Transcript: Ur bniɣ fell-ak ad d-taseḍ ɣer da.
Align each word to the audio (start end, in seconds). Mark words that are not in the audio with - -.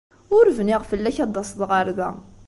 Ur 0.37 0.45
bniɣ 0.57 0.81
fell-ak 0.89 1.17
ad 1.23 1.29
d-taseḍ 1.33 1.61
ɣer 1.71 1.87
da. 1.97 2.09